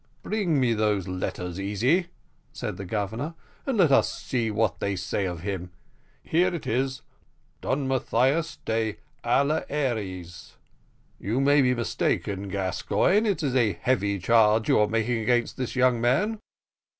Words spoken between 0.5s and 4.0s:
me those letters, Easy," said the Governor, "and let